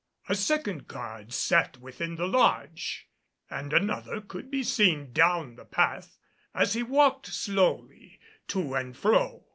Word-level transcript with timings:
A 0.27 0.33
second 0.33 0.87
guard 0.87 1.31
sat 1.31 1.77
within 1.79 2.15
the 2.15 2.27
lodge, 2.27 3.07
and 3.51 3.71
another 3.71 4.19
could 4.19 4.49
be 4.49 4.63
seen 4.63 5.13
down 5.13 5.57
the 5.57 5.63
path 5.65 6.17
as 6.55 6.73
he 6.73 6.81
walked 6.81 7.27
slowly 7.27 8.19
to 8.47 8.73
and 8.73 8.97
fro. 8.97 9.45